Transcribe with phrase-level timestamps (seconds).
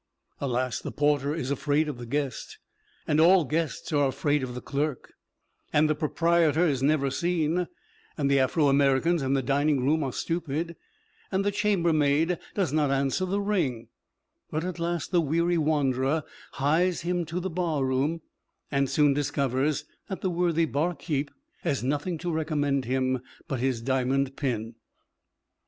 [0.39, 2.57] Alas, the porter is afraid of the "guest,"
[3.07, 5.13] and all guests are afraid of the clerk,
[5.71, 7.67] and the proprietor is never seen,
[8.17, 10.75] and the Afro Americans in the dining room are stupid,
[11.31, 13.89] and the chambermaid does not answer the ring,
[14.51, 16.23] and at last the weary wanderer
[16.53, 18.21] hies him to the barroom
[18.71, 21.29] and soon discovers that the worthy "barkeep"
[21.61, 24.73] has nothing to recommend him but his diamond pin.